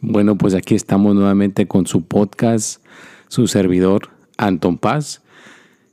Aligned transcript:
Bueno, 0.00 0.36
pues 0.36 0.54
aquí 0.54 0.74
estamos 0.74 1.14
nuevamente 1.14 1.66
con 1.66 1.86
su 1.86 2.04
podcast, 2.04 2.84
su 3.28 3.46
servidor, 3.46 4.10
Anton 4.36 4.76
Paz. 4.76 5.22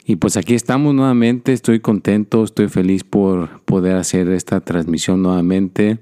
Y 0.06 0.18
pues 0.18 0.36
aquí 0.36 0.56
estamos 0.56 0.94
nuevamente, 0.94 1.54
estoy 1.54 1.80
contento, 1.80 2.44
estoy 2.44 2.68
feliz 2.68 3.04
por 3.04 3.62
poder 3.62 3.96
hacer 3.96 4.28
esta 4.30 4.60
transmisión 4.60 5.22
nuevamente. 5.22 6.00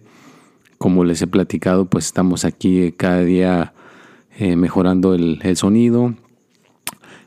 Como 0.80 1.04
les 1.04 1.22
he 1.22 1.28
platicado, 1.28 1.86
pues 1.86 2.06
estamos 2.06 2.46
aquí 2.46 2.94
cada 2.94 3.22
día 3.22 3.74
eh, 4.40 4.56
mejorando 4.56 5.14
el, 5.14 5.40
sonido. 5.58 6.16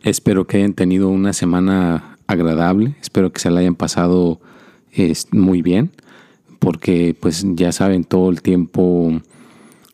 Espero 0.02 0.46
que 0.46 0.56
hayan 0.56 0.72
tenido 0.72 1.10
una 1.10 1.32
semana 1.32 2.18
agradable, 2.26 2.96
espero 3.00 3.32
que 3.32 3.40
se 3.40 3.50
la 3.50 3.60
hayan 3.60 3.74
pasado 3.74 4.40
muy 5.30 5.62
bien, 5.62 5.92
porque 6.62 7.16
pues 7.18 7.44
ya 7.56 7.72
saben 7.72 8.04
todo 8.04 8.30
el 8.30 8.40
tiempo 8.40 9.20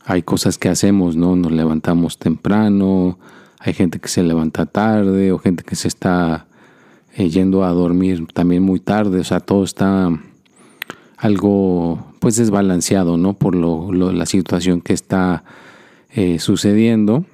hay 0.04 0.20
cosas 0.22 0.58
que 0.58 0.68
hacemos, 0.68 1.16
¿no? 1.16 1.34
Nos 1.34 1.50
levantamos 1.50 2.18
temprano, 2.18 3.18
hay 3.58 3.72
gente 3.72 3.98
que 4.00 4.08
se 4.08 4.22
levanta 4.22 4.66
tarde 4.66 5.32
o 5.32 5.38
gente 5.38 5.64
que 5.64 5.76
se 5.76 5.88
está 5.88 6.46
eh, 7.16 7.30
yendo 7.30 7.64
a 7.64 7.70
dormir 7.70 8.26
también 8.34 8.62
muy 8.62 8.80
tarde, 8.80 9.18
o 9.18 9.24
sea, 9.24 9.40
todo 9.40 9.64
está 9.64 10.10
algo 11.16 12.04
pues 12.18 12.36
desbalanceado, 12.36 13.16
¿no? 13.16 13.32
Por 13.32 13.54
lo, 13.54 13.90
la 13.90 14.26
situación 14.26 14.82
que 14.82 14.92
está 14.92 15.44
eh, 16.10 16.38
sucediendo 16.38 17.24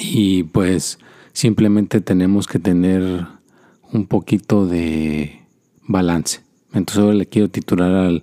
y 0.00 0.44
pues 0.44 1.00
simplemente 1.32 2.00
tenemos 2.00 2.46
que 2.46 2.60
tener 2.60 3.26
un 3.92 4.06
poquito 4.06 4.64
de 4.64 5.42
balance. 5.88 6.47
Entonces 6.78 7.02
ahora 7.02 7.14
le 7.14 7.26
quiero 7.26 7.48
titular 7.48 7.92
al, 7.92 8.22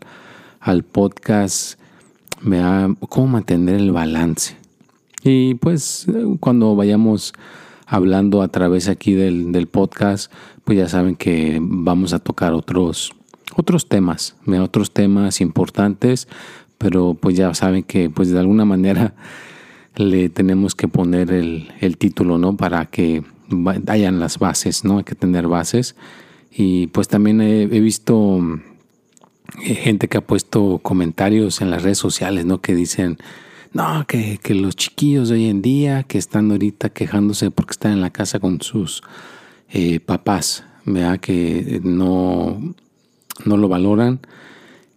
al 0.60 0.84
podcast 0.84 1.80
cómo 3.10 3.28
mantener 3.28 3.76
el 3.76 3.92
balance. 3.92 4.56
Y 5.24 5.56
pues 5.56 6.06
cuando 6.40 6.76
vayamos 6.76 7.34
hablando 7.88 8.42
a 8.42 8.48
través 8.48 8.88
aquí 8.88 9.14
del, 9.14 9.68
podcast, 9.68 10.32
pues 10.64 10.78
ya 10.78 10.88
saben 10.88 11.16
que 11.16 11.58
vamos 11.62 12.14
a 12.14 12.20
tocar 12.20 12.54
otros, 12.54 13.14
otros 13.56 13.88
temas, 13.88 14.36
otros 14.48 14.92
temas 14.92 15.42
importantes, 15.42 16.28
pero 16.78 17.16
pues 17.20 17.36
ya 17.36 17.54
saben 17.54 17.84
que 17.84 18.10
pues 18.10 18.30
de 18.30 18.40
alguna 18.40 18.66
manera 18.66 19.14
le 19.96 20.30
tenemos 20.30 20.76
que 20.76 20.88
poner 20.88 21.32
el, 21.32 21.72
el 21.80 21.98
título, 21.98 22.38
¿no? 22.38 22.56
Para 22.56 22.86
que 22.86 23.24
vayan 23.50 24.20
las 24.20 24.38
bases, 24.38 24.84
¿no? 24.84 25.00
Hay 25.00 25.04
que 25.04 25.16
tener 25.16 25.48
bases. 25.48 25.96
Y 26.58 26.88
pues 26.88 27.08
también 27.08 27.42
he 27.42 27.80
visto 27.82 28.40
eh, 29.64 29.76
gente 29.76 30.08
que 30.08 30.18
ha 30.18 30.22
puesto 30.22 30.80
comentarios 30.80 31.62
en 31.62 31.72
las 31.72 31.84
redes 31.84 31.98
sociales, 31.98 32.46
¿no? 32.46 32.62
Que 32.62 32.76
dicen, 32.76 33.18
no, 33.74 34.06
que, 34.08 34.40
los 34.50 34.76
chiquillos 34.76 35.30
de 35.30 35.36
hoy 35.36 35.48
en 35.48 35.62
día 35.62 36.04
que 36.04 36.18
están 36.18 36.52
ahorita 36.52 36.90
quejándose 36.90 37.52
porque 37.52 37.72
están 37.72 37.94
en 37.94 38.02
la 38.02 38.10
casa 38.10 38.40
con 38.40 38.62
sus 38.62 39.02
eh, 39.70 40.00
papás, 40.00 40.66
¿verdad? 40.86 41.20
Que 41.20 41.80
no, 41.84 42.76
no 43.46 43.58
lo 43.58 43.68
valoran 43.68 44.20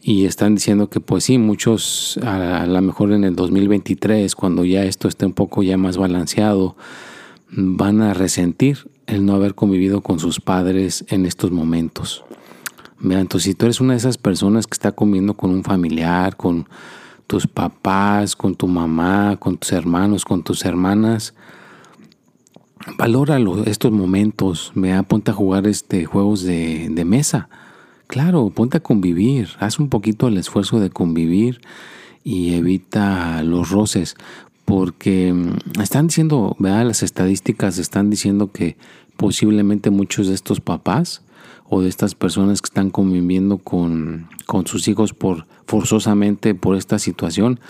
y 0.01 0.25
están 0.25 0.55
diciendo 0.55 0.89
que 0.89 1.01
pues 1.01 1.25
sí, 1.25 1.39
muchos 1.39 2.19
a, 2.23 2.63
a 2.63 2.67
lo 2.67 2.81
mejor 2.83 3.13
en 3.13 3.25
el 3.25 3.37
2023, 3.37 4.35
cuando 4.35 4.65
ya 4.65 4.85
esto 4.85 5.09
esté 5.09 5.27
un 5.27 5.35
poco 5.35 5.63
ya 5.63 5.77
más 5.77 5.99
balanceado, 5.99 6.77
van 7.51 8.01
a 8.01 8.15
resentir 8.15 8.79
el 9.09 9.25
no 9.25 9.35
haber 9.35 9.55
convivido 9.55 10.03
con 10.03 10.21
sus 10.21 10.41
padres 10.41 11.05
en 11.09 11.27
estos 11.27 11.51
momentos. 11.51 12.25
Mira, 13.01 13.21
entonces 13.21 13.47
si 13.51 13.55
tú 13.55 13.65
eres 13.65 13.81
una 13.81 13.95
de 13.95 13.99
esas 13.99 14.19
personas 14.19 14.67
que 14.67 14.75
está 14.75 14.93
comiendo 14.93 15.35
con 15.35 15.51
un 15.51 15.65
familiar, 15.65 16.37
con 16.37 16.69
tus 17.27 17.47
papás, 17.47 18.37
con 18.37 18.55
tu 18.55 18.69
mamá, 18.69 19.37
con 19.39 19.57
tus 19.57 19.73
hermanos, 19.73 20.25
con 20.25 20.43
tus 20.43 20.65
hermanas, 20.65 21.35
valóralo 22.99 23.65
estos 23.65 23.93
momentos, 23.93 24.73
vea, 24.75 25.03
ponte 25.03 25.31
a 25.31 25.35
jugar 25.35 25.67
este 25.67 26.05
juegos 26.05 26.43
de, 26.43 26.89
de 26.91 27.05
mesa. 27.05 27.49
Claro, 28.09 28.51
ponte 28.51 28.77
a 28.77 28.81
convivir, 28.81 29.51
haz 29.59 29.79
un 29.79 29.89
poquito 29.89 30.29
el 30.29 30.37
esfuerzo 30.37 30.81
de 30.81 30.91
convivir 30.91 31.61
y 32.25 32.55
evita 32.55 33.43
los 33.43 33.71
roces, 33.71 34.17
porque 34.69 35.33
mm, 35.33 35.81
están 35.81 36.09
diciendo, 36.09 36.55
vea, 36.59 36.85
las 36.85 37.03
estadísticas 37.03 37.79
están 37.79 38.11
diciendo 38.11 38.53
que 38.53 38.77
posiblemente 39.17 39.89
muchos 39.89 40.29
de 40.29 40.35
estos 40.35 40.61
papás 40.61 41.23
o 41.71 41.81
de 41.81 41.89
estas 41.89 42.15
personas 42.15 42.61
que 42.61 42.67
están 42.67 42.91
conviviendo 42.91 43.57
con, 43.57 44.29
sus 44.67 44.87
hijos 44.89 45.15
por 45.15 45.47
forzosamente 45.67 46.55
por 46.55 46.77
esta 46.77 46.99
situación, 46.99 47.61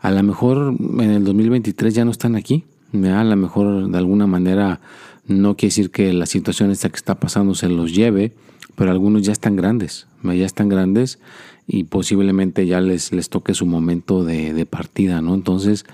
a 0.00 0.10
lo 0.10 0.22
mejor 0.24 0.74
en 0.98 1.10
el 1.10 1.24
2023 1.24 1.94
ya 1.94 2.04
no 2.04 2.10
están 2.10 2.34
aquí. 2.34 2.64
A 2.92 3.24
lo 3.24 3.36
mejor 3.36 3.88
de 3.88 3.98
alguna 3.98 4.26
manera 4.26 4.80
no 5.26 5.56
quiere 5.56 5.70
decir 5.70 5.90
que 5.90 6.12
la 6.12 6.26
situación 6.26 6.72
esta 6.72 6.88
que 6.88 6.96
está 6.96 7.16
pasando 7.20 7.54
se 7.54 7.68
los 7.68 7.94
lleve, 7.94 8.32
pero 8.74 8.90
algunos 8.90 9.22
ya 9.22 9.32
están 9.32 9.54
grandes, 9.54 10.06
ya 10.24 10.44
están 10.44 10.68
grandes 10.68 11.20
y 11.66 11.84
posiblemente 11.84 12.66
ya 12.66 12.80
les, 12.80 13.12
les 13.12 13.28
toque 13.28 13.54
su 13.54 13.66
momento 13.66 14.24
de, 14.24 14.52
de 14.52 14.66
partida, 14.66 15.20
¿no? 15.20 15.34
Entonces, 15.34 15.84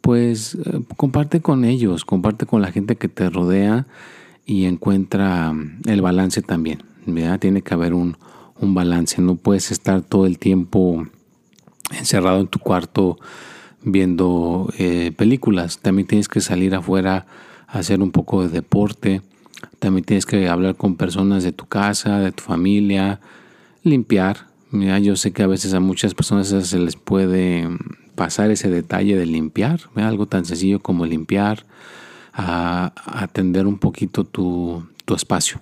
pues 0.00 0.54
eh, 0.54 0.80
comparte 0.96 1.40
con 1.40 1.64
ellos, 1.64 2.04
comparte 2.04 2.46
con 2.46 2.62
la 2.62 2.72
gente 2.72 2.96
que 2.96 3.08
te 3.08 3.28
rodea 3.28 3.86
y 4.46 4.64
encuentra 4.64 5.52
mm, 5.52 5.82
el 5.86 6.02
balance 6.02 6.42
también. 6.42 6.82
Tiene 7.40 7.62
que 7.62 7.74
haber 7.74 7.94
un, 7.94 8.16
balance. 8.60 9.20
No 9.22 9.36
puedes 9.36 9.70
estar 9.70 10.02
todo 10.02 10.26
el 10.26 10.38
tiempo 10.38 11.06
encerrado 11.98 12.40
en 12.40 12.46
tu 12.46 12.58
cuarto 12.58 13.18
viendo 13.82 14.72
eh, 14.78 15.12
películas. 15.16 15.78
También 15.78 16.06
tienes 16.06 16.28
que 16.28 16.40
salir 16.40 16.74
afuera 16.74 17.26
a 17.66 17.78
hacer 17.78 18.00
un 18.00 18.10
poco 18.10 18.42
de 18.42 18.48
deporte. 18.50 19.22
También 19.78 20.04
tienes 20.04 20.26
que 20.26 20.48
hablar 20.48 20.76
con 20.76 20.96
personas 20.96 21.42
de 21.42 21.52
tu 21.52 21.66
casa, 21.66 22.20
de 22.20 22.32
tu 22.32 22.42
familia, 22.42 23.20
limpiar. 23.82 24.49
Mira, 24.72 25.00
yo 25.00 25.16
sé 25.16 25.32
que 25.32 25.42
a 25.42 25.48
veces 25.48 25.74
a 25.74 25.80
muchas 25.80 26.14
personas 26.14 26.48
se 26.48 26.78
les 26.78 26.94
puede 26.94 27.66
mm, 27.68 27.78
pasar 28.14 28.50
ese 28.50 28.70
detalle 28.70 29.16
de 29.16 29.26
limpiar, 29.26 29.80
algo 29.96 30.26
tan 30.26 30.44
sencillo 30.44 30.80
como 30.80 31.06
limpiar, 31.06 31.66
a, 32.32 32.92
atender 33.04 33.66
un 33.66 33.78
poquito 33.78 34.24
tu, 34.24 34.86
espacio. 35.14 35.60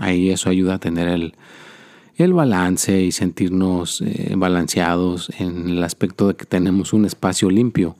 Ahí 0.00 0.28
eso 0.28 0.50
ayuda 0.50 0.74
a 0.74 0.78
tener 0.78 1.08
el, 1.08 2.32
balance 2.34 3.00
y 3.00 3.10
sentirnos 3.10 4.02
eh, 4.02 4.34
balanceados 4.36 5.30
en 5.38 5.70
el 5.70 5.82
aspecto 5.82 6.28
de 6.28 6.34
que 6.34 6.44
tenemos 6.44 6.92
un 6.92 7.06
espacio 7.06 7.48
limpio. 7.50 7.96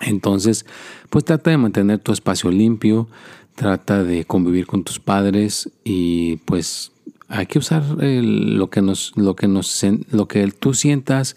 Entonces, 0.00 0.64
pues 1.10 1.26
trata 1.26 1.50
de 1.50 1.58
mantener 1.58 1.98
tu 1.98 2.12
espacio 2.12 2.50
limpio, 2.50 3.06
trata 3.54 4.02
de 4.02 4.24
convivir 4.24 4.66
con 4.66 4.82
tus 4.82 4.98
padres 4.98 5.70
y 5.84 6.36
pues 6.46 6.92
hay 7.28 7.46
que 7.46 7.58
usar 7.58 7.82
lo 7.84 8.70
que 8.70 8.82
nos, 8.82 9.12
lo 9.16 9.36
que 9.36 9.48
nos, 9.48 9.84
lo 10.10 10.28
que 10.28 10.46
tú 10.52 10.74
sientas 10.74 11.36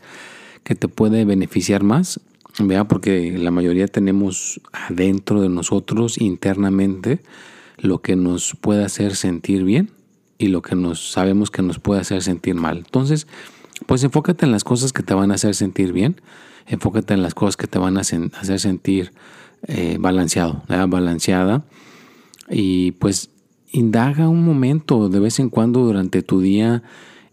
que 0.63 0.75
te 0.75 0.87
puede 0.87 1.25
beneficiar 1.25 1.83
más 1.83 2.19
Vea, 2.67 2.85
porque 2.85 3.37
la 3.37 3.51
mayoría 3.51 3.87
tenemos 3.87 4.59
adentro 4.73 5.41
de 5.41 5.49
nosotros 5.49 6.19
internamente 6.19 7.21
lo 7.77 8.01
que 8.01 8.17
nos 8.17 8.55
puede 8.59 8.83
hacer 8.83 9.15
sentir 9.15 9.63
bien 9.63 9.91
y 10.37 10.47
lo 10.47 10.61
que 10.61 10.75
nos 10.75 11.11
sabemos 11.11 11.51
que 11.51 11.61
nos 11.61 11.79
puede 11.79 12.01
hacer 12.01 12.21
sentir 12.21 12.55
mal. 12.55 12.79
Entonces, 12.79 13.27
pues 13.85 14.03
enfócate 14.03 14.45
en 14.45 14.51
las 14.51 14.65
cosas 14.65 14.91
que 14.91 15.03
te 15.03 15.13
van 15.13 15.31
a 15.31 15.35
hacer 15.35 15.55
sentir 15.55 15.93
bien, 15.93 16.19
enfócate 16.67 17.13
en 17.13 17.21
las 17.21 17.33
cosas 17.33 17.55
que 17.55 17.67
te 17.67 17.79
van 17.79 17.97
a 17.97 18.01
hacer 18.01 18.59
sentir 18.59 19.13
eh, 19.67 19.95
balanceado, 19.97 20.63
balanceada. 20.67 21.63
Y 22.49 22.91
pues 22.93 23.29
indaga 23.71 24.29
un 24.29 24.43
momento 24.43 25.09
de 25.09 25.19
vez 25.19 25.39
en 25.39 25.49
cuando 25.49 25.81
durante 25.81 26.21
tu 26.21 26.41
día 26.41 26.83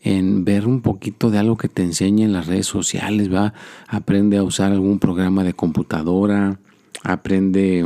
en 0.03 0.45
ver 0.45 0.67
un 0.67 0.83
poquito 0.83 1.31
de 1.31 1.39
algo 1.39 1.57
que 1.57 1.69
te 1.69 1.83
enseñe 1.83 2.23
en 2.23 2.33
las 2.33 2.47
redes 2.47 2.67
sociales, 2.67 3.33
¿va? 3.33 3.55
Aprende 3.89 4.37
a 4.37 4.45
usar 4.45 4.73
algún 4.73 4.99
programa 4.99 5.43
de 5.43 5.55
computadora, 5.55 6.61
aprende 7.03 7.85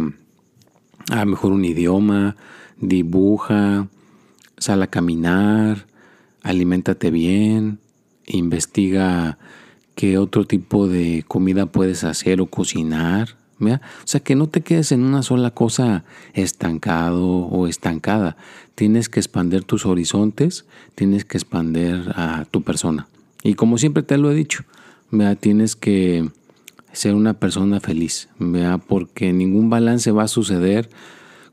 a 1.11 1.25
mejor 1.25 1.53
un 1.53 1.65
idioma, 1.65 2.37
dibuja, 2.79 3.89
sal 4.59 4.83
a 4.83 4.89
caminar, 4.89 5.87
aliméntate 6.43 7.11
bien 7.11 7.79
investiga 8.33 9.39
qué 9.95 10.19
otro 10.19 10.47
tipo 10.47 10.89
de 10.89 11.25
comida 11.27 11.67
puedes 11.67 12.05
hacer 12.05 12.41
o 12.41 12.47
cocinar. 12.47 13.37
O 13.61 14.07
sea, 14.07 14.21
que 14.21 14.35
no 14.35 14.49
te 14.49 14.63
quedes 14.63 14.91
en 14.93 15.03
una 15.03 15.23
sola 15.23 15.51
cosa 15.51 16.05
estancado 16.33 17.27
o 17.27 17.67
estancada. 17.67 18.37
Tienes 18.75 19.09
que 19.09 19.21
expander 19.21 19.65
tus 19.65 19.85
horizontes, 19.87 20.65
tienes 20.95 21.25
que 21.25 21.37
expander 21.37 22.13
a 22.17 22.47
tu 22.51 22.63
persona. 22.63 23.07
Y 23.43 23.55
como 23.55 23.79
siempre 23.79 24.03
te 24.03 24.19
lo 24.19 24.31
he 24.31 24.35
dicho, 24.35 24.65
tienes 25.41 25.77
que 25.77 26.31
ser 26.93 27.15
una 27.15 27.35
persona 27.35 27.81
feliz, 27.81 28.29
porque 28.89 29.33
ningún 29.33 29.71
balance 29.71 30.11
va 30.11 30.25
a 30.25 30.29
suceder 30.29 30.91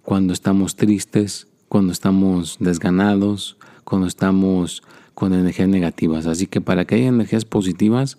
cuando 0.01 0.33
estamos 0.33 0.75
tristes, 0.75 1.48
cuando 1.68 1.92
estamos 1.92 2.57
desganados, 2.59 3.57
cuando 3.83 4.07
estamos 4.07 4.81
con 5.13 5.33
energías 5.33 5.68
negativas. 5.68 6.27
Así 6.27 6.48
que 6.48 6.62
para 6.62 6.86
que 6.86 6.95
haya 6.95 7.07
energías 7.07 7.45
positivas, 7.45 8.18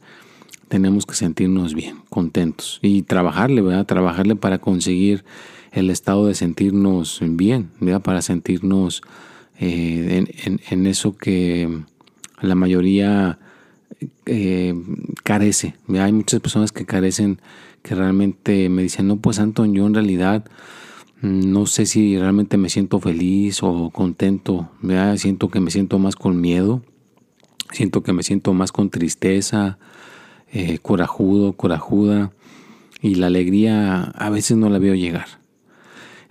tenemos 0.69 1.07
que 1.07 1.15
sentirnos 1.15 1.75
bien, 1.75 1.99
contentos 2.11 2.79
y 2.83 3.03
trabajarle, 3.03 3.63
¿verdad? 3.63 3.87
Trabajarle 3.87 4.37
para 4.37 4.59
conseguir 4.59 5.25
el 5.73 5.91
estado 5.91 6.27
de 6.27 6.35
sentirnos 6.35 7.21
bien, 7.23 7.71
¿verdad? 7.81 8.03
Para 8.03 8.23
sentirnos 8.23 9.03
eh, 9.59 10.27
en, 10.71 10.87
eso 10.87 11.17
que 11.17 11.83
la 12.41 12.55
mayoría 12.55 13.39
eh, 14.27 14.75
carece. 15.25 15.75
Hay 15.89 16.13
muchas 16.13 16.41
personas 16.41 16.73
que 16.73 16.87
carecen, 16.87 17.41
que 17.83 17.95
realmente 17.95 18.69
me 18.69 18.83
dicen, 18.83 19.09
no, 19.09 19.17
pues 19.17 19.39
Anton, 19.39 19.75
yo 19.75 19.87
en 19.87 19.95
realidad 19.95 20.45
no 21.21 21.67
sé 21.67 21.87
si 21.87 22.17
realmente 22.17 22.57
me 22.57 22.69
siento 22.69 23.01
feliz 23.01 23.63
o 23.63 23.91
contento. 23.91 24.71
Siento 25.17 25.49
que 25.49 25.61
me 25.61 25.71
siento 25.71 25.99
más 25.99 26.15
con 26.15 26.41
miedo. 26.41 26.83
Siento 27.73 28.03
que 28.03 28.13
me 28.13 28.23
siento 28.23 28.55
más 28.55 28.73
con 28.73 28.89
tristeza, 28.89 29.79
eh, 30.53 30.79
corajudo, 30.79 31.53
corajuda. 31.53 32.33
Y 33.01 33.15
la 33.15 33.29
alegría 33.29 34.03
a 34.03 34.31
veces 34.31 34.57
no 34.57 34.69
la 34.69 34.79
veo 34.79 34.95
llegar. 34.95 35.27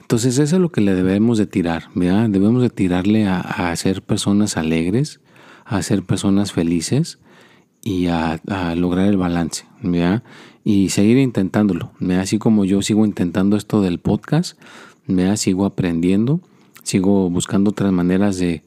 Entonces 0.02 0.38
eso 0.38 0.56
es 0.56 0.62
lo 0.62 0.70
que 0.70 0.82
le 0.82 0.96
debemos 0.96 1.38
de 1.38 1.48
tirar. 1.48 1.90
Debemos 1.94 2.62
de 2.62 2.70
tirarle 2.70 3.28
a, 3.28 3.40
a, 3.40 3.76
ser 3.76 4.02
personas 4.02 4.58
alegres, 4.58 5.22
a 5.66 5.82
ser 5.82 6.04
personas 6.04 6.52
felices 6.52 7.20
y 7.88 8.08
a, 8.08 8.42
lograr 8.76 9.08
el 9.08 9.18
balance. 9.18 9.66
Y 10.64 10.90
seguir 10.90 11.18
intentándolo. 11.18 11.92
Así 12.20 12.38
como 12.38 12.66
yo 12.66 12.82
sigo 12.82 13.06
intentando 13.06 13.56
esto 13.56 13.82
del 13.82 14.00
podcast, 14.00 14.60
me 15.06 15.36
sigo 15.38 15.66
aprendiendo, 15.66 16.42
sigo 16.84 17.30
buscando 17.30 17.70
otras 17.70 17.94
maneras 17.94 18.38
de, 18.38 18.64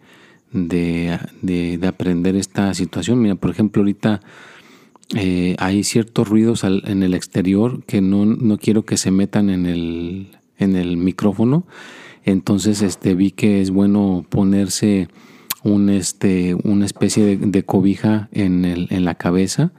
de, 0.53 1.81
aprender 1.87 2.37
esta 2.37 2.73
situación. 2.75 3.21
Mira, 3.21 3.35
por 3.35 3.51
ejemplo, 3.51 3.83
ahorita 3.83 4.23
eh, 5.17 5.57
hay 5.59 5.83
ciertos 5.83 6.29
ruidos 6.29 6.63
en 6.65 7.03
el 7.03 7.15
exterior 7.15 7.83
que 7.85 8.01
no, 8.01 8.27
no, 8.27 8.59
quiero 8.59 8.85
que 8.85 8.97
se 8.97 9.11
metan 9.11 9.51
en 9.51 9.67
el, 9.67 10.29
en 10.59 10.77
el 10.77 10.97
micrófono. 10.97 11.67
Entonces 12.25 12.83
este, 12.83 13.15
vi 13.15 13.33
que 13.33 13.61
es 13.61 13.71
bueno 13.71 14.25
ponerse 14.29 15.09
un, 15.65 15.89
este, 15.91 16.55
una 16.63 16.87
especie 16.87 17.37
de, 17.37 17.63
cobija 17.65 18.29
en, 18.33 18.65
el, 18.65 18.87
en, 18.91 19.05
la 19.05 19.17
cabeza 19.17 19.73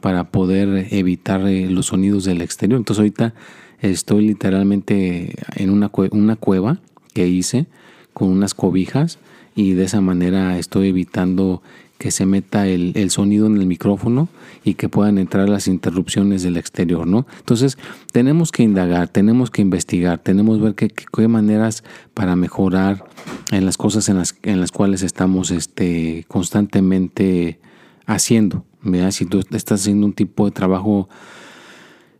para 0.00 0.30
poder 0.30 0.88
evitar 0.90 1.46
eh, 1.46 1.68
los 1.68 1.86
sonidos 1.86 2.24
del 2.24 2.40
exterior. 2.40 2.78
Entonces 2.78 3.00
ahorita 3.00 3.34
estoy 3.80 4.26
literalmente 4.26 5.34
en 5.56 5.70
una, 5.70 5.90
una 6.12 6.36
cueva 6.36 6.80
que 7.12 7.28
hice 7.28 7.66
con 8.16 8.28
unas 8.28 8.54
cobijas 8.54 9.18
y 9.54 9.72
de 9.74 9.84
esa 9.84 10.00
manera 10.00 10.58
estoy 10.58 10.88
evitando 10.88 11.60
que 11.98 12.10
se 12.10 12.24
meta 12.24 12.66
el, 12.66 12.92
el, 12.94 13.10
sonido 13.10 13.46
en 13.46 13.58
el 13.58 13.66
micrófono 13.66 14.30
y 14.64 14.72
que 14.72 14.88
puedan 14.88 15.18
entrar 15.18 15.50
las 15.50 15.68
interrupciones 15.68 16.42
del 16.42 16.56
exterior, 16.56 17.06
¿no? 17.06 17.26
Entonces, 17.40 17.76
tenemos 18.12 18.52
que 18.52 18.62
indagar, 18.62 19.08
tenemos 19.08 19.50
que 19.50 19.60
investigar, 19.60 20.18
tenemos 20.18 20.56
que 20.56 20.64
ver 20.64 20.74
qué, 20.74 20.88
qué 20.88 21.28
maneras 21.28 21.84
para 22.14 22.36
mejorar 22.36 23.04
en 23.50 23.66
las 23.66 23.76
cosas 23.76 24.08
en 24.08 24.16
las, 24.16 24.34
en 24.42 24.60
las 24.60 24.72
cuales 24.72 25.02
estamos 25.02 25.50
este, 25.50 26.24
constantemente 26.26 27.60
haciendo. 28.06 28.64
Si 29.10 29.26
tú 29.26 29.40
estás 29.50 29.82
haciendo 29.82 30.06
un 30.06 30.14
tipo 30.14 30.46
de 30.46 30.52
trabajo 30.52 31.10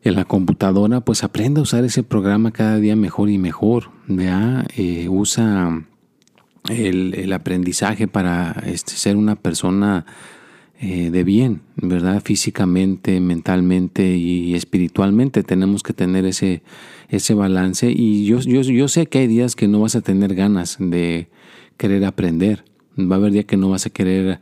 en 0.08 0.14
la 0.14 0.24
computadora, 0.24 1.00
pues 1.00 1.24
aprende 1.24 1.60
a 1.60 1.62
usar 1.62 1.84
ese 1.84 2.02
programa 2.02 2.52
cada 2.52 2.78
día 2.78 2.94
mejor 2.94 3.28
y 3.28 3.38
mejor. 3.38 3.90
Eh, 4.76 5.08
usa 5.08 5.84
el, 6.68 7.32
aprendizaje 7.32 8.06
para 8.06 8.62
este, 8.66 8.92
ser 8.92 9.16
una 9.16 9.34
persona 9.34 10.06
eh, 10.78 11.10
de 11.10 11.24
bien, 11.24 11.62
¿verdad? 11.74 12.22
Físicamente, 12.24 13.20
mentalmente 13.20 14.16
y 14.16 14.54
espiritualmente 14.54 15.42
tenemos 15.42 15.82
que 15.82 15.92
tener 15.92 16.24
ese, 16.24 16.62
ese 17.08 17.34
balance. 17.34 17.90
Y 17.90 18.26
yo, 18.26 18.38
yo, 18.40 18.60
yo 18.62 18.88
sé 18.88 19.06
que 19.06 19.18
hay 19.18 19.26
días 19.26 19.56
que 19.56 19.66
no 19.66 19.80
vas 19.80 19.96
a 19.96 20.02
tener 20.02 20.34
ganas 20.34 20.76
de 20.78 21.28
querer 21.76 22.04
aprender. 22.04 22.64
Va 22.98 23.16
a 23.16 23.18
haber 23.18 23.32
días 23.32 23.46
que 23.46 23.56
no 23.56 23.70
vas 23.70 23.86
a 23.86 23.90
querer 23.90 24.40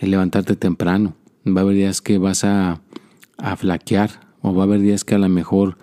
eh, 0.00 0.06
levantarte 0.06 0.56
temprano. 0.56 1.14
Va 1.46 1.60
a 1.60 1.64
haber 1.64 1.76
días 1.76 2.02
que 2.02 2.18
vas 2.18 2.42
a, 2.42 2.80
a 3.36 3.56
flaquear 3.56 4.27
o 4.42 4.54
va 4.54 4.62
a 4.62 4.66
haber 4.66 4.80
días 4.80 5.04
que 5.04 5.14
a 5.14 5.18
lo 5.18 5.28
mejor 5.28 5.78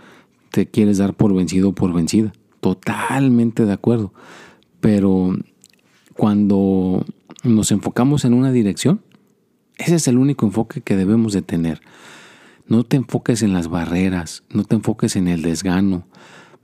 te 0.51 0.67
quieres 0.67 0.97
dar 0.97 1.13
por 1.13 1.33
vencido 1.33 1.69
o 1.69 1.73
por 1.73 1.93
vencida. 1.93 2.33
Totalmente 2.61 3.65
de 3.65 3.73
acuerdo. 3.73 4.13
Pero 4.79 5.35
cuando 6.15 7.05
nos 7.43 7.71
enfocamos 7.71 8.25
en 8.25 8.33
una 8.33 8.51
dirección, 8.51 9.01
ese 9.77 9.95
es 9.95 10.07
el 10.07 10.17
único 10.17 10.45
enfoque 10.45 10.81
que 10.81 10.95
debemos 10.95 11.33
de 11.33 11.41
tener. 11.41 11.81
No 12.67 12.83
te 12.83 12.97
enfoques 12.97 13.43
en 13.43 13.53
las 13.53 13.67
barreras, 13.67 14.43
no 14.49 14.63
te 14.63 14.75
enfoques 14.75 15.15
en 15.15 15.27
el 15.27 15.41
desgano, 15.41 16.07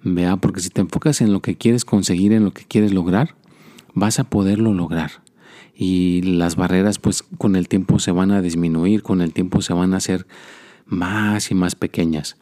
vea, 0.03 0.37
porque 0.37 0.61
si 0.61 0.69
te 0.69 0.81
enfocas 0.81 1.21
en 1.21 1.31
lo 1.31 1.41
que 1.41 1.57
quieres 1.57 1.85
conseguir, 1.85 2.33
en 2.33 2.43
lo 2.43 2.53
que 2.53 2.63
quieres 2.63 2.93
lograr, 2.93 3.35
vas 3.93 4.19
a 4.19 4.23
poderlo 4.23 4.73
lograr. 4.73 5.11
Y 5.75 6.21
las 6.23 6.55
barreras 6.55 6.99
pues 6.99 7.23
con 7.23 7.55
el 7.55 7.67
tiempo 7.67 7.99
se 7.99 8.11
van 8.11 8.31
a 8.31 8.41
disminuir, 8.41 9.03
con 9.03 9.21
el 9.21 9.33
tiempo 9.33 9.61
se 9.61 9.73
van 9.73 9.93
a 9.93 9.97
hacer 9.97 10.25
más 10.91 11.49
y 11.49 11.55
más 11.55 11.73
pequeñas. 11.73 12.37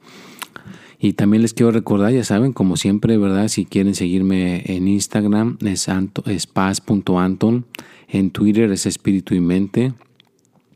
Y 0.99 1.13
también 1.13 1.41
les 1.41 1.53
quiero 1.53 1.71
recordar, 1.71 2.11
ya 2.11 2.25
saben, 2.25 2.51
como 2.51 2.75
siempre, 2.75 3.17
¿verdad? 3.17 3.47
Si 3.47 3.65
quieren 3.65 3.95
seguirme 3.95 4.63
en 4.65 4.89
Instagram 4.89 5.57
es, 5.61 5.87
es 6.25 6.47
paz.anton, 6.47 7.65
en 8.09 8.31
Twitter 8.31 8.69
es 8.71 8.85
espíritu 8.85 9.33
y 9.33 9.39
mente, 9.39 9.93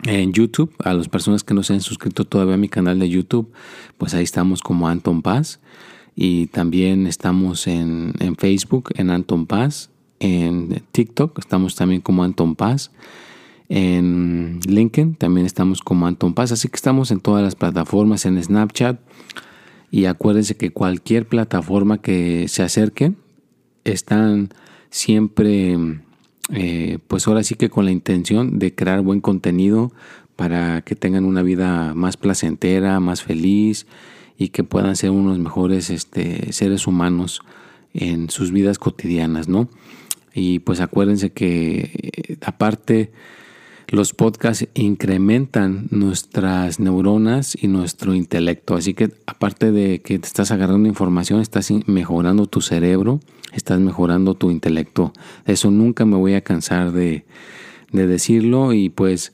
en 0.06 0.34
YouTube, 0.34 0.74
a 0.80 0.94
las 0.94 1.10
personas 1.10 1.44
que 1.44 1.53
no 1.53 1.63
se 1.63 1.74
han 1.74 1.82
suscrito 1.82 2.25
todavía 2.25 2.56
a 2.56 2.58
mi 2.58 2.70
canal 2.70 3.00
de 3.00 3.10
YouTube, 3.10 3.51
pues 3.98 4.13
ahí 4.13 4.24
estamos 4.24 4.62
como 4.62 4.88
Anton 4.88 5.22
Paz. 5.22 5.60
Y 6.15 6.48
también 6.48 7.08
estamos 7.08 7.68
en, 7.68 8.13
en 8.20 8.36
Facebook, 8.36 8.92
en 8.96 9.10
Anton 9.10 9.46
Paz. 9.46 9.89
En 10.20 10.84
TikTok 10.92 11.39
estamos 11.39 11.75
también 11.75 12.01
como 12.01 12.24
Anton 12.24 12.56
Paz. 12.56 12.92
En 13.75 14.60
LinkedIn 14.68 15.15
también 15.15 15.48
estamos 15.48 15.82
como 15.82 16.06
Anton 16.06 16.36
Paz. 16.36 16.51
Así 16.51 16.68
que 16.68 16.75
estamos 16.75 17.10
en 17.10 17.20
todas 17.20 17.42
las 17.42 17.56
plataformas, 17.56 18.27
en 18.27 18.42
Snapchat. 18.42 19.00
Y 19.89 20.06
acuérdense 20.06 20.56
que 20.56 20.70
cualquier 20.70 21.27
plataforma 21.27 22.00
que 22.00 22.48
se 22.50 22.62
acerque 22.62 23.13
están 23.84 24.50
siempre, 24.92 25.75
eh, 26.51 27.00
pues 27.08 27.27
ahora 27.27 27.42
sí 27.42 27.56
que 27.56 27.72
con 27.72 27.86
la 27.86 27.92
intención 27.92 28.60
de 28.60 28.75
crear 28.75 29.01
buen 29.01 29.22
contenido 29.22 29.92
para 30.36 30.84
que 30.84 30.94
tengan 30.94 31.25
una 31.25 31.42
vida 31.42 31.96
más 31.96 32.15
placentera, 32.15 33.00
más 33.00 33.24
feliz 33.24 33.88
y 34.38 34.50
que 34.50 34.63
puedan 34.63 34.96
ser 34.96 35.10
unos 35.10 35.39
mejores 35.39 35.89
este, 35.89 36.53
seres 36.53 36.86
humanos 36.86 37.42
en 37.96 38.30
sus 38.30 38.51
vidas 38.51 38.77
cotidianas, 38.77 39.48
¿no? 39.48 39.68
Y 40.32 40.60
pues 40.60 40.80
acuérdense 40.80 41.32
que 41.32 42.12
eh, 42.13 42.38
aparte 42.46 43.12
los 43.88 44.13
podcasts 44.13 44.68
incrementan 44.74 45.88
nuestras 45.92 46.80
neuronas 46.80 47.58
y 47.62 47.68
nuestro 47.68 48.13
intelecto. 48.13 48.75
Así 48.75 48.94
que 48.94 49.12
aparte 49.25 49.72
de 49.72 50.02
que 50.02 50.20
te 50.20 50.28
estás 50.28 50.52
agarrando 50.52 50.88
información, 50.88 51.42
estás 51.42 51.72
mejorando 51.86 52.48
tu 52.48 52.62
cerebro, 52.62 53.20
estás 53.54 53.80
mejorando 53.80 54.36
tu 54.36 54.52
intelecto. 54.52 55.13
Eso 55.46 55.72
nunca 55.72 56.06
me 56.06 56.18
voy 56.18 56.34
a 56.34 56.42
cansar 56.42 56.92
de, 56.92 57.25
decirlo 57.92 58.74
y 58.74 58.90
pues, 58.90 59.34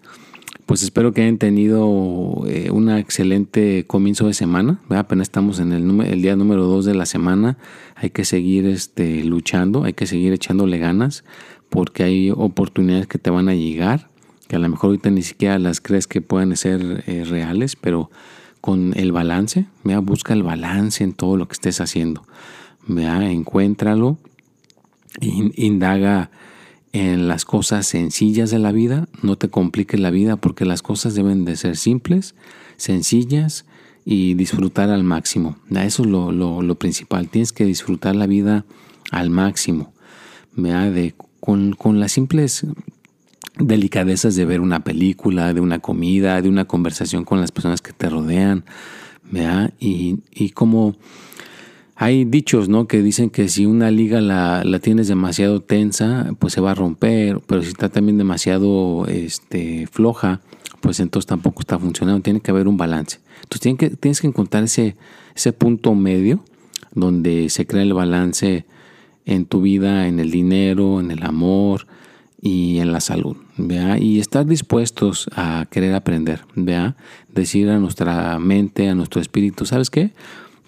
pues 0.66 0.84
espero 0.84 1.14
que 1.14 1.22
hayan 1.22 1.38
tenido 1.38 2.44
eh, 2.46 2.70
un 2.72 2.90
excelente 2.90 3.86
comienzo 3.88 4.28
de 4.28 4.34
semana. 4.34 4.82
Apenas 4.90 5.28
estamos 5.30 5.60
en 5.60 5.72
el, 5.72 6.02
el 6.02 6.22
día 6.22 6.36
número 6.36 6.66
2 6.66 6.84
de 6.84 6.96
la 6.96 7.06
semana. 7.06 7.58
Hay 7.96 8.10
que 8.10 8.26
seguir 8.26 8.66
este, 8.66 9.24
luchando, 9.24 9.86
hay 9.86 9.94
que 9.94 10.08
seguir 10.08 10.34
echándole 10.34 10.78
ganas 10.78 11.24
porque 11.70 12.04
hay 12.04 12.32
oportunidades 12.32 13.08
que 13.08 13.20
te 13.20 13.30
van 13.30 13.48
a 13.48 13.54
llegar 13.54 14.10
que 14.50 14.56
a 14.56 14.60
lo 14.60 14.68
mejor 14.68 14.88
ahorita 14.88 15.12
ni 15.12 15.22
siquiera 15.22 15.60
las 15.60 15.80
crees 15.80 16.08
que 16.08 16.22
puedan 16.22 16.58
ser 16.58 17.04
eh, 17.06 17.24
reales, 17.24 17.76
pero 17.76 18.10
con 18.62 18.98
el 18.98 19.12
balance, 19.12 19.68
vea, 19.84 20.00
busca 20.00 20.34
el 20.34 20.42
balance 20.42 21.04
en 21.04 21.14
todo 21.14 21.38
lo 21.38 21.48
que 21.48 21.54
estés 21.54 21.80
haciendo, 21.80 22.26
vea, 22.88 23.30
encuéntralo, 23.30 24.18
indaga 25.22 26.32
en 26.94 27.28
las 27.28 27.46
cosas 27.46 27.86
sencillas 27.86 28.50
de 28.50 28.58
la 28.58 28.72
vida, 28.72 29.08
no 29.22 29.38
te 29.38 29.50
compliques 29.50 30.00
la 30.00 30.10
vida 30.10 30.36
porque 30.36 30.66
las 30.66 30.82
cosas 30.82 31.14
deben 31.14 31.46
de 31.46 31.56
ser 31.56 31.78
simples, 31.78 32.34
sencillas 32.76 33.66
y 34.04 34.34
disfrutar 34.34 34.90
al 34.90 35.04
máximo. 35.04 35.58
Eso 35.70 36.02
es 36.02 36.10
lo, 36.10 36.76
principal, 36.80 37.30
tienes 37.30 37.54
que 37.54 37.66
disfrutar 37.66 38.16
la 38.16 38.26
vida 38.26 38.66
al 39.12 39.30
máximo, 39.30 39.94
de, 40.56 41.14
con, 41.40 41.74
con 41.74 42.00
las 42.00 42.14
simples 42.14 42.66
delicadezas 43.60 44.36
de 44.36 44.46
ver 44.46 44.62
una 44.62 44.84
película, 44.84 45.54
de 45.54 45.62
una 45.62 45.80
comida, 45.80 46.42
de 46.42 46.50
una 46.50 46.66
conversación 46.66 47.26
con 47.26 47.42
las 47.42 47.52
personas 47.52 47.82
que 47.82 47.94
te 47.94 48.10
rodean, 48.10 48.64
Y, 49.80 50.20
y 50.32 50.50
como 50.52 50.96
hay 52.02 52.24
dichos, 52.24 52.70
¿no? 52.70 52.88
Que 52.88 53.02
dicen 53.02 53.30
que 53.30 53.50
si 53.50 53.66
una 53.66 53.92
liga 53.92 54.22
la, 54.22 54.64
tienes 54.82 55.10
demasiado 55.10 55.62
tensa, 55.62 56.32
pues 56.40 56.54
se 56.54 56.62
va 56.62 56.72
a 56.72 56.74
romper, 56.74 57.42
pero 57.46 57.62
si 57.62 57.68
está 57.68 57.90
también 57.90 58.18
demasiado 58.18 59.06
este, 59.08 59.86
floja, 59.88 60.40
pues 60.80 61.02
entonces 61.02 61.28
tampoco 61.28 61.60
está 61.60 61.78
funcionando. 61.78 62.22
Tiene 62.22 62.40
que 62.40 62.52
haber 62.52 62.70
un 62.70 62.78
balance. 62.78 63.20
Entonces 63.44 63.60
tienes 63.60 63.80
que, 63.80 63.90
tienes 63.90 64.22
que 64.22 64.28
encontrar 64.28 64.64
ese, 64.64 64.96
ese 65.36 65.52
punto 65.52 65.94
medio 65.94 66.46
donde 66.96 67.50
se 67.50 67.68
crea 67.68 67.84
el 67.84 67.94
balance 67.94 68.66
en 69.26 69.46
tu 69.46 69.60
vida, 69.60 70.08
en 70.08 70.22
el 70.22 70.32
dinero, 70.32 71.02
en 71.02 71.12
el 71.12 71.24
amor 71.24 71.86
y 72.42 72.80
en 72.80 72.92
la 72.92 73.00
salud. 73.00 73.38
¿vea? 73.58 73.98
Y 73.98 74.20
estar 74.20 74.46
dispuestos 74.46 75.30
a 75.36 75.66
querer 75.70 75.94
aprender. 75.94 76.42
¿vea? 76.56 76.96
Decir 77.34 77.70
a 77.70 77.80
nuestra 77.80 78.40
mente, 78.40 78.90
a 78.90 78.96
nuestro 78.96 79.22
espíritu, 79.22 79.66
¿sabes 79.66 79.90
qué? 79.90 80.12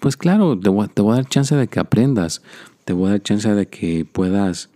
Pues 0.00 0.16
claro, 0.16 0.58
te 0.58 0.68
voy, 0.68 0.86
a 0.86 1.14
dar 1.14 1.28
chance 1.28 1.54
de 1.54 1.68
que 1.68 1.78
aprendas, 1.78 2.42
te 2.84 2.92
voy 2.92 3.08
a 3.08 3.10
dar 3.10 3.22
chance 3.22 3.48
de 3.54 3.66
que 3.66 4.04
puedas 4.04 4.68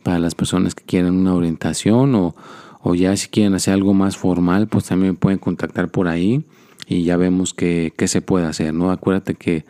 para 0.01 0.17
las 0.19 0.33
personas 0.33 0.73
que 0.73 0.83
quieran 0.83 1.13
una 1.15 1.35
orientación 1.35 2.15
o, 2.15 2.35
o, 2.81 2.95
ya 2.95 3.15
si 3.17 3.27
quieren 3.27 3.53
hacer 3.53 3.73
algo 3.73 3.93
más 3.93 4.17
formal, 4.17 4.67
pues 4.67 4.85
también 4.85 5.15
pueden 5.15 5.39
contactar 5.39 5.89
por 5.89 6.07
ahí 6.07 6.43
y 6.87 7.03
ya 7.03 7.17
vemos 7.17 7.53
qué, 7.53 7.93
se 8.07 8.21
puede 8.21 8.45
hacer. 8.45 8.73
¿no? 8.73 8.91
Acuérdate 8.91 9.35
que 9.35 9.65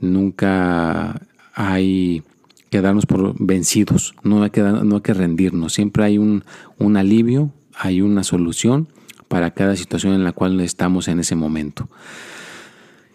nunca 0.00 1.20
hay 1.54 2.22
que 2.70 2.80
darnos 2.80 3.06
por 3.06 3.34
vencidos, 3.38 4.14
no 4.22 4.42
hay 4.42 4.50
que, 4.50 4.62
no 4.62 4.96
hay 4.96 5.02
que 5.02 5.14
rendirnos, 5.14 5.72
siempre 5.72 6.04
hay 6.04 6.18
un, 6.18 6.44
un 6.78 6.96
alivio, 6.96 7.52
hay 7.74 8.00
una 8.00 8.22
solución 8.24 8.88
para 9.28 9.52
cada 9.52 9.76
situación 9.76 10.14
en 10.14 10.24
la 10.24 10.32
cual 10.32 10.60
estamos 10.60 11.08
en 11.08 11.20
ese 11.20 11.34
momento. 11.34 11.88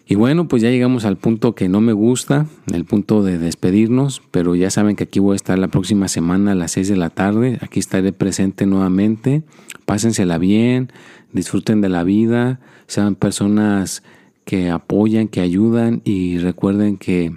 Y 0.08 0.14
bueno, 0.14 0.46
pues 0.46 0.62
ya 0.62 0.70
llegamos 0.70 1.04
al 1.04 1.16
punto 1.16 1.56
que 1.56 1.68
no 1.68 1.80
me 1.80 1.92
gusta, 1.92 2.46
el 2.72 2.84
punto 2.84 3.24
de 3.24 3.38
despedirnos, 3.38 4.22
pero 4.30 4.54
ya 4.54 4.70
saben 4.70 4.94
que 4.94 5.04
aquí 5.04 5.18
voy 5.18 5.32
a 5.32 5.36
estar 5.36 5.58
la 5.58 5.66
próxima 5.66 6.06
semana 6.06 6.52
a 6.52 6.54
las 6.54 6.72
6 6.72 6.88
de 6.88 6.96
la 6.96 7.10
tarde, 7.10 7.58
aquí 7.60 7.80
estaré 7.80 8.12
presente 8.12 8.66
nuevamente, 8.66 9.42
pásensela 9.84 10.38
bien, 10.38 10.92
disfruten 11.32 11.80
de 11.80 11.88
la 11.88 12.04
vida, 12.04 12.60
sean 12.86 13.16
personas 13.16 14.04
que 14.44 14.70
apoyan, 14.70 15.26
que 15.26 15.40
ayudan 15.40 16.02
y 16.04 16.38
recuerden 16.38 16.98
que 16.98 17.36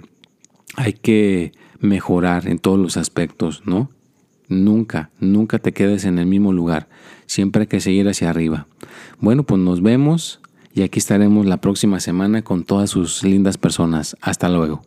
hay 0.76 0.92
que 0.92 1.52
mejorar 1.80 2.48
en 2.48 2.58
todos 2.58 2.78
los 2.78 2.96
aspectos, 2.96 3.62
¿no? 3.64 3.90
Nunca, 4.48 5.10
nunca 5.20 5.58
te 5.58 5.72
quedes 5.72 6.04
en 6.04 6.18
el 6.18 6.26
mismo 6.26 6.52
lugar, 6.52 6.88
siempre 7.26 7.62
hay 7.62 7.66
que 7.68 7.80
seguir 7.80 8.08
hacia 8.08 8.30
arriba. 8.30 8.66
Bueno, 9.20 9.44
pues 9.44 9.60
nos 9.60 9.82
vemos 9.82 10.40
y 10.74 10.82
aquí 10.82 10.98
estaremos 10.98 11.46
la 11.46 11.60
próxima 11.60 12.00
semana 12.00 12.42
con 12.42 12.64
todas 12.64 12.90
sus 12.90 13.22
lindas 13.22 13.58
personas. 13.58 14.16
Hasta 14.20 14.48
luego. 14.48 14.82